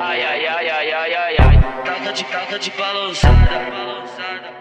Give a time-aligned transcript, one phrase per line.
[0.00, 1.60] Ai, ai, ai, ai, ai, ai, ai.
[1.84, 3.34] Taca de taca de balançada,
[3.70, 4.58] balançada.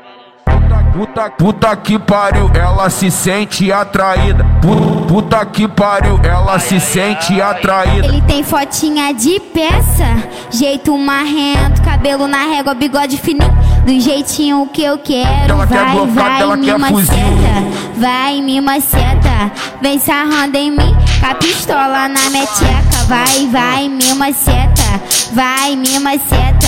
[0.93, 4.43] Puta, puta que pariu, ela se sente atraída.
[4.61, 8.07] Pu- Puta que pariu, ela se sente atraída.
[8.07, 10.05] Ele tem fotinha de peça,
[10.49, 13.55] jeito marrento, cabelo na régua, bigode fininho,
[13.85, 15.53] do jeitinho que eu quero.
[15.53, 17.13] Ela quer vai, blocada, vai, ela me quer fuzil.
[17.15, 19.51] maceta, vai, me maceta,
[19.81, 22.86] vem sarrando em mim, com a pistola na meteca.
[23.07, 24.99] Vai, vai, me maceta,
[25.33, 26.67] vai, me maceta,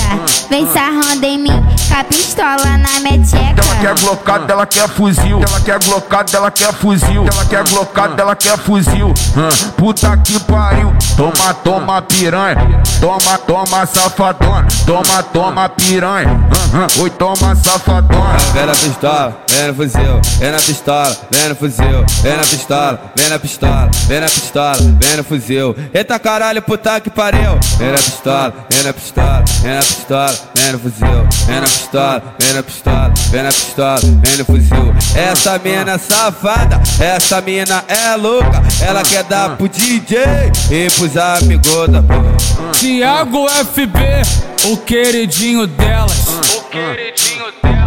[0.50, 3.60] vem sarrando em mim, com a pistola na meteca.
[3.62, 5.42] Ela quer blocada, ela quer fuzil.
[5.42, 7.26] Ela quer blocada, ela quer fuzil.
[7.30, 9.14] Ela quer blocada, ela quer fuzil.
[9.36, 10.94] Hã, Puta que pariu.
[11.18, 12.82] Toma, toma piranha.
[13.02, 14.68] Toma, toma safadona.
[14.86, 16.30] Toma, toma piranha.
[16.74, 18.38] Hã, hã, Oi, toma safadona.
[18.54, 23.02] Vem na pistola, vem no fuzil, vem na pistola, vem no fuzil, vem na pistola,
[23.16, 25.76] vem na pistola, vem na pistola, vem no fuzil.
[25.94, 27.60] Eita caralho, puta que pariu.
[27.80, 32.24] Vem na pistola, vem na pistola, vem na pistola, vem no fuzil, vem na pistola,
[32.40, 34.96] vem na pistola, vem na pistola, vem no fuzil.
[35.16, 40.20] Essa mina safada, essa mina é louca, ela quer dar pro DJ
[40.70, 42.38] e pros amigos da porra.
[42.74, 44.00] Tiago FB,
[44.72, 46.28] o queridinho delas.
[46.56, 47.79] O queridinho delas.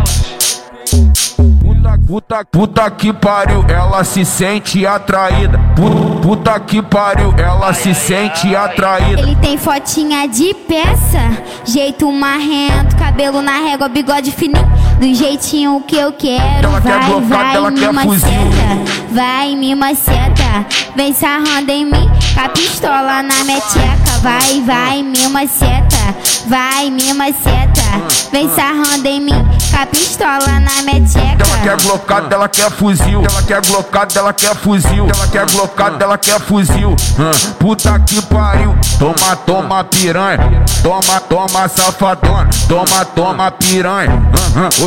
[2.12, 5.58] Puta, puta, puta que pariu, ela se sente atraída.
[5.74, 9.22] Pu- Puta que pariu, ela se sente atraída.
[9.22, 11.18] Ele tem fotinha de peça,
[11.64, 14.70] jeito marrento, cabelo na régua, bigode fininho,
[15.02, 16.68] do jeitinho que eu quero.
[16.68, 18.28] Ela quer vai, blocada, vai, ela me quer fuzil.
[18.28, 24.12] maceta, vai, me maceta, vem sarrando em mim, com a pistola na meteca.
[24.22, 26.14] Vai, vai, me maceta,
[26.46, 27.82] vai, me maceta,
[28.30, 31.42] vem sarrando em mim, com a pistola na meteca.
[31.42, 33.24] Ela quer blocada, ela quer fuzil.
[33.28, 35.08] Ela quer blocada, ela quer fuzil.
[35.12, 36.94] Ela quer blocada, ela quer fuzil.
[37.58, 38.76] Puta que pariu.
[39.00, 40.64] Toma, toma piranha.
[40.80, 42.50] Toma, toma safadona.
[42.68, 44.22] Toma, toma piranha.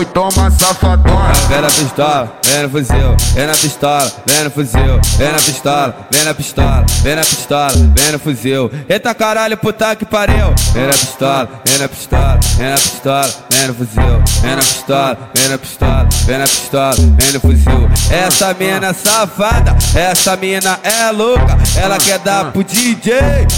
[0.06, 1.34] Toma safadona.
[1.48, 5.96] Vem na pistola, vem no fuzil, vem na pistola, vem no fuzil, vem na pistola,
[6.12, 8.72] vem na pistola, vem na pistola, vem no fuzil.
[8.90, 10.54] Eita caralho, puta que pariu.
[10.74, 15.18] Vem na pistola, vem na pistola, vem na pistola, vem no fuzil, vem na pistola,
[15.34, 17.90] vem na pistola, vem na pistola, vem no fuzil.
[18.12, 23.14] Essa mina safada, essa mina é louca, ela quer dar pro DJ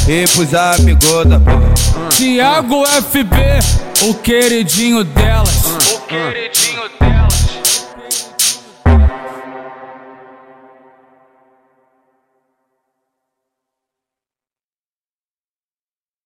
[0.08, 1.40] e pros amigos da.
[2.10, 5.67] Tiago FB, o queridinho delas.
[6.08, 7.17] Queridinho delas.